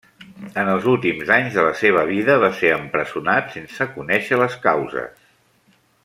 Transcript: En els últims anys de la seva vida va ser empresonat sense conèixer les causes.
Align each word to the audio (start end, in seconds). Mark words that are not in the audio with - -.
En 0.61 0.69
els 0.75 0.85
últims 0.91 1.27
anys 1.35 1.57
de 1.57 1.65
la 1.67 1.75
seva 1.83 2.05
vida 2.13 2.37
va 2.45 2.49
ser 2.61 2.71
empresonat 2.79 3.53
sense 3.59 3.89
conèixer 3.99 4.41
les 4.45 4.57
causes. 4.69 5.21